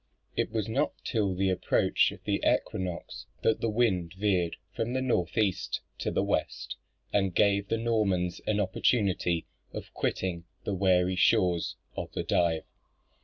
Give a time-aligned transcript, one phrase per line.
[0.35, 5.01] It was not till the approach of the equinox that the wind veered from the
[5.01, 6.75] north east to the west,
[7.13, 12.65] and gave the Normans an opportunity of quitting the weary shores of the Dive.